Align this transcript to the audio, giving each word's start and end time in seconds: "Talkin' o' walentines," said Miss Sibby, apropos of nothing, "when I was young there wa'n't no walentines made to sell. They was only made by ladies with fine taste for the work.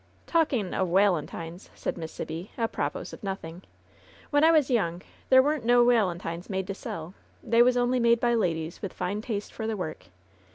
"Talkin' 0.25 0.73
o' 0.73 0.83
walentines," 0.83 1.69
said 1.75 1.95
Miss 1.95 2.11
Sibby, 2.11 2.49
apropos 2.57 3.01
of 3.13 3.23
nothing, 3.23 3.61
"when 4.31 4.43
I 4.43 4.49
was 4.49 4.71
young 4.71 5.03
there 5.29 5.43
wa'n't 5.43 5.63
no 5.63 5.83
walentines 5.83 6.49
made 6.49 6.65
to 6.65 6.73
sell. 6.73 7.13
They 7.43 7.61
was 7.61 7.77
only 7.77 7.99
made 7.99 8.19
by 8.19 8.33
ladies 8.33 8.81
with 8.81 8.93
fine 8.93 9.21
taste 9.21 9.53
for 9.53 9.67
the 9.67 9.77
work. 9.77 10.05